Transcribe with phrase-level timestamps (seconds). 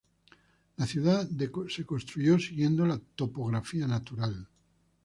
[0.77, 4.49] La ciudad de construyó siguiendo la topografía natural.